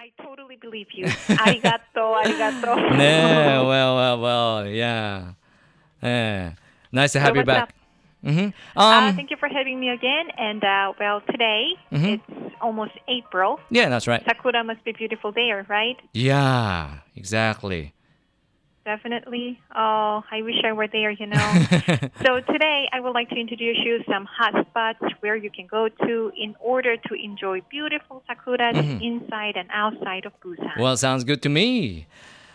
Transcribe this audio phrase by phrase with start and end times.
[0.00, 1.04] I totally believe you.
[1.04, 2.74] arigato, arigato.
[2.96, 5.32] 네, well, well, well, yeah.
[6.02, 6.52] Yeah.
[6.90, 7.74] Nice to have so you back.
[8.24, 8.48] Mm-hmm.
[8.78, 10.28] Uh, um, uh, thank you for having me again.
[10.38, 12.06] And uh, well, today mm-hmm.
[12.06, 13.60] it's almost April.
[13.68, 14.24] Yeah, that's right.
[14.24, 15.98] Sakura must be beautiful there, right?
[16.14, 17.92] Yeah, exactly.
[18.90, 19.60] Definitely.
[19.76, 21.48] Oh, I wish I were there, you know.
[22.26, 25.88] so today I would like to introduce you some hot spots where you can go
[26.06, 30.76] to in order to enjoy beautiful sakuras inside and outside of Busan.
[30.76, 32.08] Well, sounds good to me.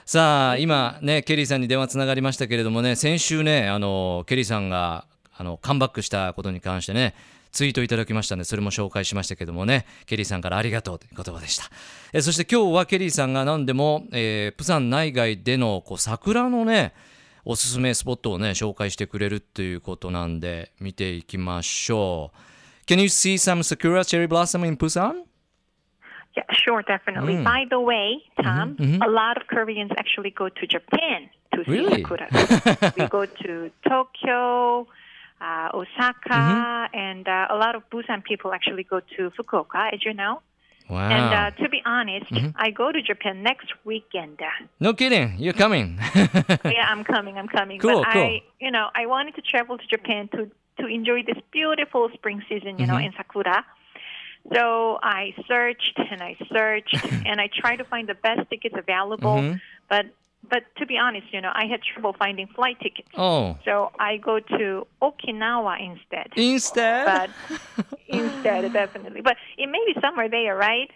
[0.05, 5.05] さあ今ねケリーさんに電話つながりましたけれどもね先週ねあのケリーさんが
[5.35, 7.15] あのカムバックしたことに関してね
[7.55, 11.63] ツイートいただきましたのでそれも紹介しましたけどもねケリーさんからありがとうという言葉でした
[12.11, 16.93] えそして今日はケリーさんが何でも、えープサン内外でのこう桜のね
[17.45, 25.23] おすすめスポットをね紹介してくれるということなんで見ていきましょう Can you see some sakura cherry blossom in Busan?
[26.35, 27.35] Yeah, sure, definitely.
[27.35, 27.43] Mm.
[27.43, 29.01] By the way, Tom, mhm.
[29.01, 32.03] a lot of Koreans actually go to Japan to see Really?
[32.03, 32.27] sakura.
[32.97, 34.85] we go to Tokyo,
[35.41, 40.13] uh, Osaka, and uh, a lot of Busan people actually go to Fukuoka, as you
[40.13, 40.41] know.
[40.89, 41.09] Wow.
[41.09, 42.49] And uh, to be honest, Mm-hmm.
[42.55, 44.39] I go to Japan next weekend.
[44.79, 45.97] No kidding, you're coming.
[46.15, 47.37] yeah, I'm coming.
[47.37, 47.79] I'm coming.
[47.79, 48.21] Cool, but cool.
[48.23, 52.43] I, you know, I wanted to travel to Japan to to enjoy this beautiful spring
[52.49, 53.05] season, you know, Mm-hmm.
[53.05, 53.65] in Sakura.
[54.53, 59.37] So I searched and I searched and I tried to find the best tickets available.
[59.37, 59.61] Mhm.
[59.89, 60.05] But
[60.48, 63.08] but to be honest, you know, I had trouble finding flight tickets.
[63.16, 66.28] oh, So I go to Okinawa instead.
[66.36, 67.06] instead?
[67.06, 67.30] But
[68.08, 69.20] instead, definitely.
[69.22, 70.90] But it may be somewhere there, right?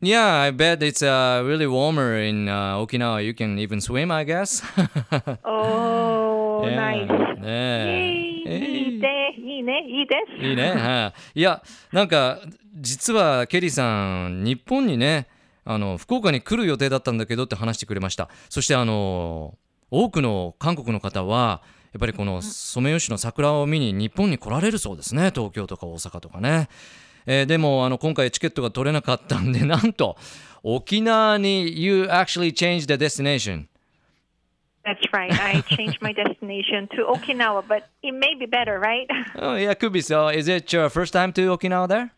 [0.00, 3.24] Yeah, I bet it's uh, really warmer in uh, Okinawa.
[3.24, 4.62] You can even swim, I guess.
[5.44, 6.76] Oh, Yeah.
[6.76, 7.40] nice.
[7.40, 8.46] ねえ。
[8.46, 10.42] いいね、いいね、いいです。
[10.44, 10.70] いいね。
[10.72, 11.40] はい。
[11.40, 11.62] いや、
[11.92, 12.38] なんか、
[12.76, 15.26] 実はケリーさん、日本にね、
[15.71, 18.27] あの、福岡に来る予定だったんだけどって話してくれました。
[18.49, 19.55] そして、あの、
[19.91, 21.61] 多くの韓国の方は、
[21.93, 25.29] やっぱりこのソメイヨシノの桜を見に日本に来られるそうですね。
[25.29, 26.69] 東京とか大阪とかね。
[27.27, 30.17] えーでも、あの、今回チケットが取れなかったんで、なんと、
[30.63, 33.67] 沖縄に You actually changed the destination.
[34.83, 35.31] That's right.
[35.39, 39.07] I changed my destination to Okinawa, but it may be better, right?
[39.37, 40.29] Oh, yeah, could be so.
[40.29, 42.11] Is it your first time to Okinawa there?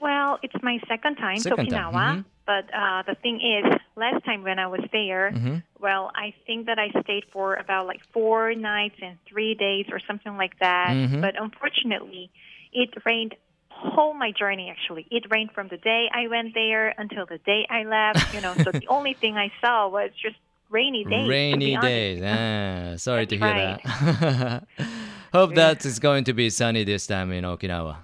[0.00, 2.24] Well, it's my second time Second to time, Okinawa.
[2.46, 3.64] But uh, the thing is,
[3.96, 5.56] last time when I was there, Mm-hmm.
[5.80, 9.98] well, I think that I stayed for about like four nights and three days or
[10.06, 10.92] something like that.
[10.92, 11.20] Mhm.
[11.20, 12.30] But unfortunately,
[12.72, 13.34] it rained
[13.70, 15.06] whole my journey actually.
[15.10, 18.54] It rained from the day I went there until the day I left, you know.
[18.64, 20.36] so the only thing I saw was just
[20.70, 21.28] rainy days.
[21.28, 22.22] Rainy days.
[22.24, 24.64] Ah, sorry to hear That's that.
[25.32, 27.96] Hope that is going to be sunny this time in Okinawa.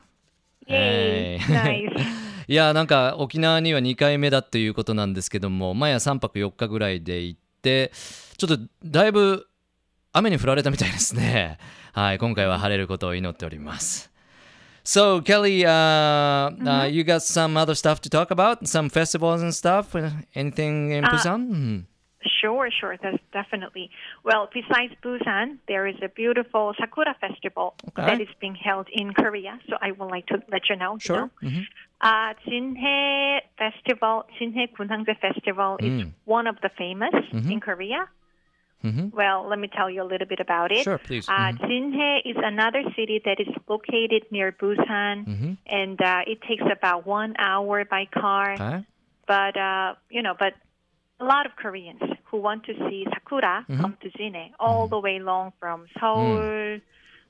[0.67, 1.89] Yay, Hey.
[1.89, 2.07] nice.
[2.51, 7.93] いやなんか沖縄には2回目だっていうことなんですけども前は3泊4日ぐらいで行って
[8.37, 9.47] ちょっとだいぶ
[10.13, 11.59] 雨に降られたみたいですね
[11.93, 14.11] はい今回は晴れることを祈っております
[14.83, 19.53] So Kelly uh, uh, you got some other stuff to talk about some festivals and
[19.55, 19.95] stuff
[20.35, 21.85] anything in Busan Mhm.
[22.41, 23.91] Sure, sure, that's definitely.
[24.25, 28.07] Well, besides Busan, there is a beautiful Sakura festival Okay.
[28.07, 29.59] that is being held in Korea.
[29.69, 30.95] So I would like to let you know.
[30.95, 31.17] you Sure.
[31.17, 31.31] know.
[31.43, 31.67] Mhm.
[32.01, 36.13] Uh, Jinhae Festival, Jinhae Gunhangje Festival is Mm.
[36.25, 38.09] one of the famous in Korea.
[38.83, 39.13] Mhm.
[39.13, 40.85] Well, let me tell you a little bit about it.
[40.85, 41.29] Sure, please.
[41.29, 41.59] Uh, Mhm.
[41.69, 45.57] Jinhae is another city that is located near Busan, Mhm.
[45.67, 48.85] and uh, it takes about one hour by car Okay.
[49.27, 50.55] but uh, you know, but
[51.21, 52.01] a lot of Koreans
[52.31, 53.81] who want to see sakura Mm-hmm.
[53.83, 56.79] come to Jinhae all the way long from Seoul,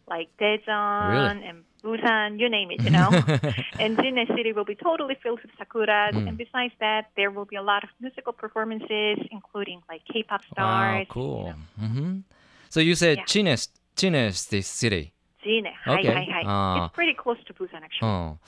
[0.09, 1.11] like Daejeon Mm.
[1.11, 1.49] Really?
[1.49, 3.11] and Busan, you name it, you know.
[3.83, 6.12] and Jinhae city will be totally filled with sakuras.
[6.15, 6.28] Mm.
[6.28, 10.53] And besides that, there will be a lot of musical performances, including like K-pop Wow,
[10.53, 11.06] stars.
[11.09, 11.55] cool.
[11.78, 12.21] hmm
[12.69, 13.25] So you said Yeah.
[13.97, 15.12] Chines, this city.
[15.44, 16.12] Jinhae, Okay.
[16.15, 16.43] hi, hi, hi.
[16.47, 16.84] Ah.
[16.87, 18.09] It's pretty close to Busan, actually.
[18.09, 18.38] ん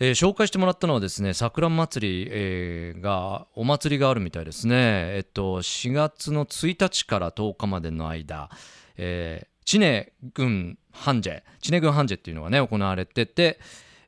[0.00, 4.74] えー紹介してもらったのはですね桜祭り、えーがお祭りがあるみたいですね。
[5.16, 8.50] えっと4月の1日から10日までの間、
[8.96, 11.30] えー、知根郡繁ジ
[11.60, 13.60] 知根郡繁ジェっていうのがね行われてて、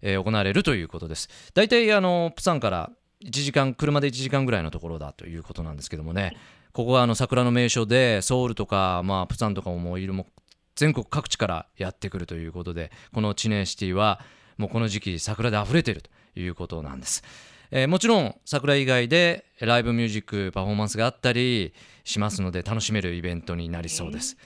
[0.02, 1.28] えー行われるということです。
[1.55, 2.90] 大体あのプサンから
[3.25, 6.37] 1時間車で1時間ぐらいのところだということなんですけどもね。
[6.72, 10.26] ここはあの桜の名所でソウルとか、まあ、プサンとかももういるも
[10.75, 14.20] 全国各地からやってくるということでこの知念シティは
[14.56, 17.23] もうこの時期桜で溢れているということなんです、
[17.70, 21.75] えーもちろん桜以外でライブミュージックパフォーマンスがあったり
[22.05, 24.37] しますので楽しめるイベントになりそうです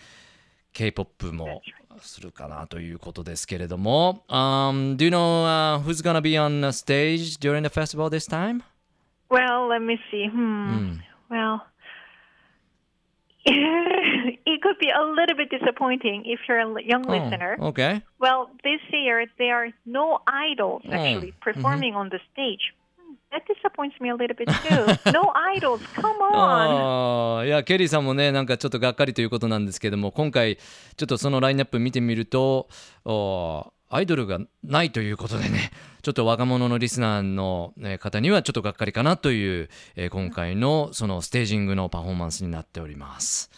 [0.73, 1.63] K-POP も
[2.01, 8.63] するかなということですけれども、um, Do you know、uh, who's gonna be on the stage during the festival this time?
[9.29, 10.29] Well, let me see.
[10.29, 10.99] Hmm.
[11.29, 11.63] Well,
[13.45, 17.57] it could be a little bit disappointing if you're a young Oh, listener.
[17.61, 18.03] okay.
[18.19, 22.75] Well, this year there are no idols Oh, actually performing on the stage.
[22.99, 25.11] Hmm, That disappoints me a little bit too.
[25.13, 27.47] no idols, come on.
[27.47, 32.69] いやケリーさんもねなんかちょっとがっかりということなんですけども今回ちょっとそのラインナップ見てみると
[33.05, 35.73] おーアイドルがないということでね
[36.03, 43.51] ちょっと若者のリスナーの方にはちょっとがっかりかなという、え今回のそのステージングのパフォーマンスになっております。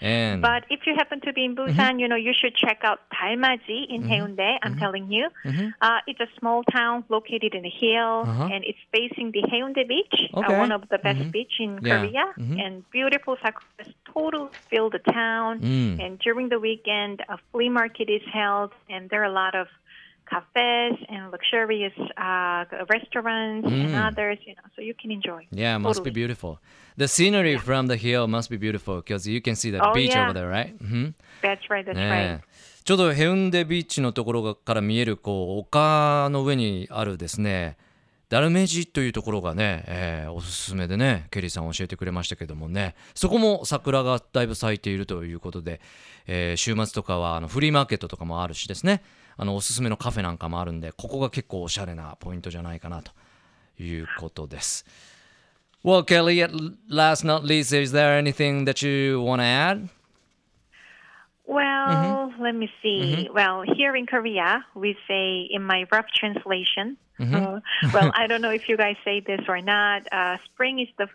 [0.00, 3.00] And But if you happen to be in Busan, you know, you should check out
[3.12, 4.58] Dalmaji in Haeundae.
[4.62, 5.28] I'm telling you.
[5.80, 8.48] Uh, it's a small town located in a hill, Uh-huh.
[8.52, 10.54] and it's facing the Haeundae Beach, Okay.
[10.54, 11.98] uh, one of the best beach in Yeah.
[11.98, 12.24] Korea.
[12.38, 12.60] Mhm.
[12.64, 15.60] And beautiful sakuras totally fill the town.
[15.60, 16.00] Mm.
[16.04, 19.68] And during the weekend, a flea market is held, and there are a lot of
[20.28, 24.06] cafes and luxurious uh, restaurants and Mm.
[24.06, 25.46] others, you know, so you can enjoy.
[25.52, 26.26] Yeah, it must be Totally.
[26.26, 26.58] beautiful.
[26.96, 30.10] The scenery from the hill must be beautiful because you can see the Oh, beach
[30.14, 30.24] yeah.
[30.30, 30.74] over there, right?
[30.80, 32.38] うん、That's right, that's ね right.
[32.38, 32.40] え
[32.84, 37.76] ちょうどヘウンデビーチのところがから見えるこう丘の上にあるですね
[38.30, 45.80] ダルメジというところがね、えーおすすめでねケリーさん教えてくれましたけどもねそこも桜がだいぶ咲いているということで、
[46.26, 49.02] えー週末とかはあのフリーマーケットとかもあるしですね
[49.40, 53.12] あのおすすめのカフェなんかもあるんでここが結構おしゃれなポイントじゃないかなと
[53.80, 54.84] いうことです。
[55.84, 56.50] Well, Kelly, at
[56.90, 59.88] last not least, is there anything that you want to add?
[61.46, 63.30] Well, let me see.
[63.32, 66.98] Well, here in Korea, we say in my rough translation.
[67.20, 67.60] uh,
[67.94, 70.02] well, I don't know if you guys say this or not.
[70.12, 71.06] Uh, spring is the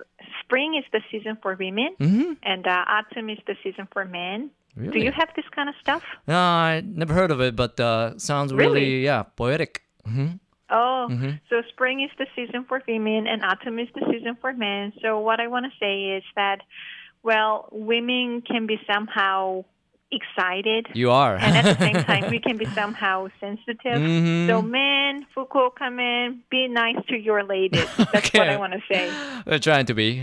[0.42, 1.96] spring is the season for women,
[2.42, 4.50] and uh, autumn is the season for men.
[4.76, 6.04] Do you have this kind of stuff?
[6.28, 9.04] No, I never heard of it, but uh, sounds really, Really?
[9.06, 9.82] yeah, poetic.
[10.06, 10.28] hmm
[10.70, 11.08] Oh,
[11.50, 14.92] so spring is the season for women and autumn is the season for men.
[15.04, 16.62] So what I want to say is that,
[17.22, 19.66] well, women can be somehow
[20.16, 20.88] excited.
[20.94, 21.36] You are.
[21.38, 24.00] and at the same time, we can be somehow sensitive.
[24.00, 24.48] Mhm.
[24.48, 27.86] So, men, Fukuoka men, be nice to your ladies.
[27.98, 28.50] That's what Okay.
[28.50, 29.10] I want to say.
[29.46, 30.22] We're trying to be.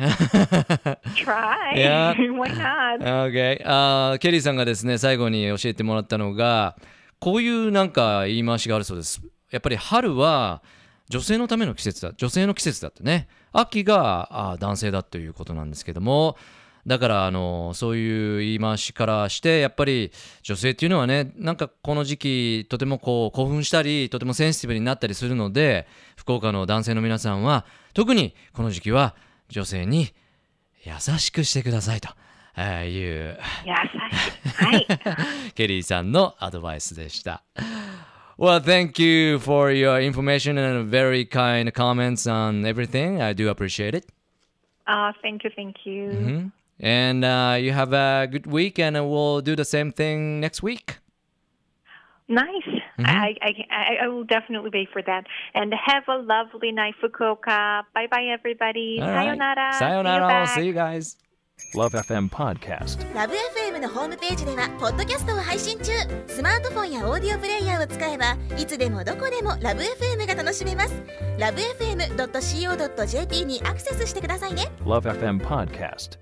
[1.16, 1.72] Try.
[1.76, 2.14] Yeah.
[2.32, 3.02] Why not?
[3.30, 3.60] okay.
[3.64, 6.76] あーケリーさんがですね、最後に教えてもらったのが、
[7.18, 9.20] こういうなんか言い回しがあるそうです。
[9.50, 10.62] やっぱり春は
[11.08, 13.28] 女性のための季節だ、女性の季節だってね。
[13.52, 16.36] 秋があー男性だということなんですけども、
[16.86, 20.12] だからあのそういう言い回しからしてやっぱり
[20.42, 25.86] 女性っていうのはねなんかこの時期とてもこう興奮したりとてもセンシティブになったりするので
[26.16, 29.14] 福岡の男性の皆さんは特にこの時期は
[29.48, 30.14] 女性に
[30.84, 32.08] 優しくしてくださいと
[32.56, 33.74] えーいう Yes.
[34.60, 35.52] Hi.
[35.54, 37.42] ケリーさんのアドバイスでした。
[38.38, 43.20] Well, thank you for your information and very kind comments on everything.
[43.22, 44.06] I do appreciate it.
[44.86, 46.50] Uh, thank you, thank you.
[46.79, 50.99] And uh, you have a good week, and we'll do the same thing next week.
[52.27, 52.47] Nice.
[52.97, 55.25] I, I, I, I will definitely wait for that.
[55.53, 57.83] And have a lovely night, Fukuoka.
[57.93, 58.99] Bye bye, everybody.
[59.01, 59.25] All right.
[59.25, 59.73] Sayonara.
[59.73, 60.27] See you Sayonara.
[60.27, 60.49] back.
[60.49, 61.17] See you guys.
[61.73, 62.99] Love FM Podcast.
[63.13, 65.91] ラブ f m のホームページではポッドキャストを配信中
[66.27, 70.93] スマートフォンやオーディオプレイヤーを使えばいつでもどこでもラブ f m が楽しめます
[71.39, 76.19] ラブ FM.co.jp にアクセスしてくださいね Love FM Podcast.